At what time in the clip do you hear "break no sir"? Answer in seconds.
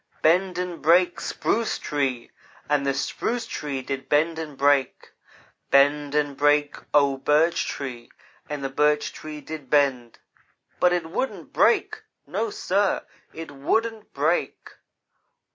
11.53-13.03